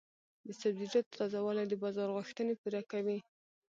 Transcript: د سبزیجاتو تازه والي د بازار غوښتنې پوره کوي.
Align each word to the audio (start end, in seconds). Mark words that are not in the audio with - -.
د 0.45 0.47
سبزیجاتو 0.61 1.15
تازه 1.19 1.39
والي 1.41 1.65
د 1.67 1.73
بازار 1.83 2.07
غوښتنې 2.17 2.53
پوره 2.61 2.81
کوي. 2.91 3.17